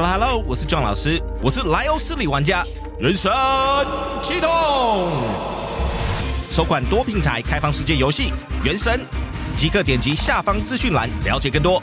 [0.00, 2.62] Hello Hello，我是壮老师，我是莱欧斯里玩家，
[3.00, 3.32] 人生
[4.22, 4.48] 启动，
[6.52, 8.30] 首款多平台开放世界游戏
[8.64, 9.00] 《原神》，
[9.56, 11.82] 即刻点击下方资讯栏了解更多。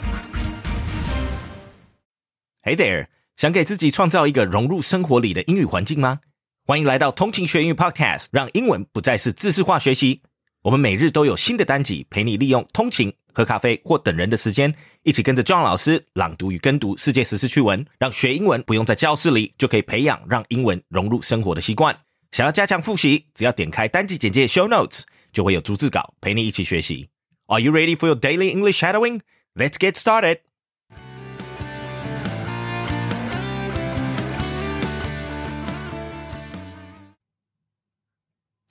[2.64, 6.20] Hey there，想给自己创造一个融入生活里的英语环境吗？
[6.66, 10.22] 欢迎来到通勤学英语 Podcast，让英文不再是知识化学习。
[10.65, 14.71] 我们每日都有新的单集，陪你利用通勤、喝咖啡或等人的时间，
[15.01, 21.97] 一起跟着 John 老师朗读与跟读世界时事趣闻，让学英文不用在教室里就可以培养让英文融入生活的习惯。
[22.31, 25.01] 想要加强复习，只要点开单集简介 Show Notes，
[25.33, 27.09] 就会有逐字稿陪你一起学习。
[27.47, 29.21] Are you ready for your daily English shadowing?
[29.55, 30.37] Let's get started.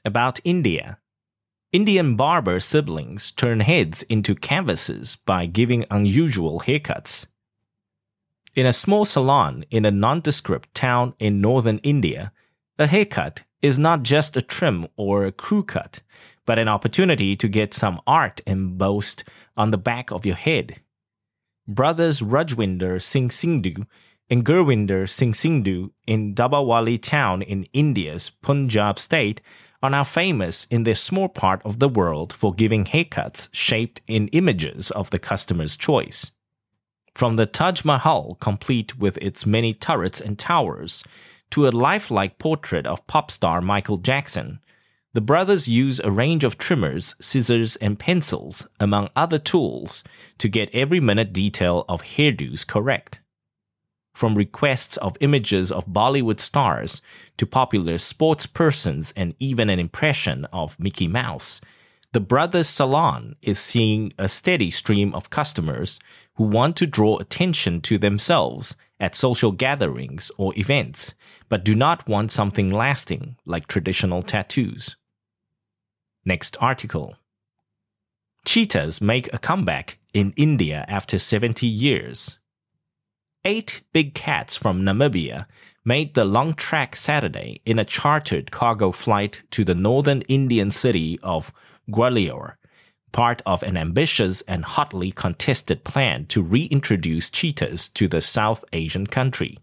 [0.05, 0.97] About India.
[1.76, 7.28] Indian barber siblings turn heads into canvases by giving unusual haircuts.
[8.56, 12.32] In a small salon in a nondescript town in northern India,
[12.80, 16.00] a haircut is not just a trim or a crew cut,
[16.46, 19.26] but an opportunity to get some art embossed
[19.58, 20.80] on the back of your head.
[21.68, 23.86] Brothers Rajwinder Singh Sidhu
[24.30, 29.42] and Gurwinder Singh Sidhu in Dabwali town in India's Punjab state
[29.86, 34.28] are now famous in their small part of the world for giving haircuts shaped in
[34.30, 36.32] images of the customer's choice.
[37.14, 41.04] From the Taj Mahal, complete with its many turrets and towers,
[41.52, 44.60] to a lifelike portrait of pop star Michael Jackson,
[45.14, 50.04] the brothers use a range of trimmers, scissors, and pencils, among other tools,
[50.40, 53.20] to get every minute detail of hairdos correct
[54.16, 57.02] from requests of images of Bollywood stars
[57.38, 61.62] to popular sports persons and even an impression of Mickey Mouse,
[62.14, 66.00] the Brothers Salon is seeing a steady stream of customers
[66.36, 71.14] who want to draw attention to themselves at social gatherings or events,
[71.50, 74.96] but do not want something lasting like traditional tattoos.
[76.24, 77.18] Next article.
[78.46, 82.40] Cheetahs make a comeback in India after 70 years
[83.46, 85.46] eight big cats from Namibia
[85.86, 91.20] made the long trek Saturday in a chartered cargo flight to the northern Indian city
[91.22, 91.54] of
[91.90, 92.56] Gwalior,
[93.12, 99.06] part of an ambitious and hotly contested plan to reintroduce cheetahs to the South Asian
[99.06, 99.60] country.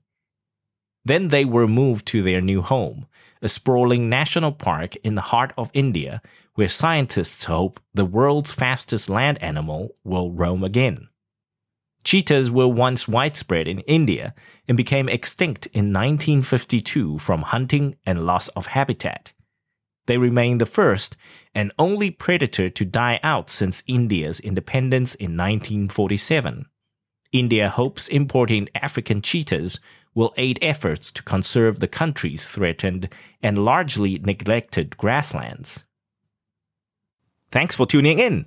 [1.04, 3.06] Then they were moved to their new home,
[3.42, 6.22] a sprawling national park in the heart of India,
[6.54, 11.08] where scientists hope the world's fastest land animal will roam again.
[12.04, 14.34] Cheetahs were once widespread in India
[14.66, 19.32] and became extinct in 1952 from hunting and loss of habitat.
[20.06, 21.16] They remain the first
[21.54, 26.66] and only predator to die out since India's independence in 1947.
[27.30, 29.80] India hopes importing African cheetahs
[30.14, 33.08] will aid efforts to conserve the country's threatened
[33.42, 35.84] and largely neglected grasslands.
[37.50, 38.46] Thanks for tuning in.